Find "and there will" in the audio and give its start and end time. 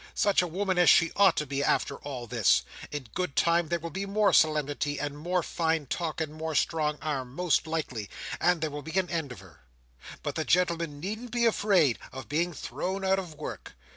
8.39-8.81